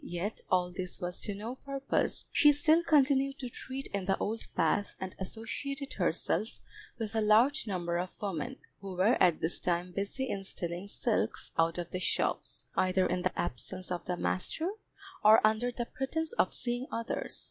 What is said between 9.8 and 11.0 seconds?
busy in stealing